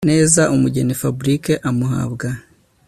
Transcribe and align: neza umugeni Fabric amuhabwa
neza 0.09 0.41
umugeni 0.55 0.93
Fabric 1.01 1.43
amuhabwa 1.69 2.27